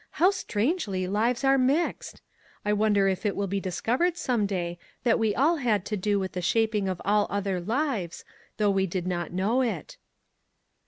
[0.17, 2.23] How strangely lives are mixed!
[2.65, 5.95] I wonder if it will be dis covered some day, that we all had to
[5.95, 8.25] do with the shaping of all other lives,
[8.57, 9.97] though we did not know it."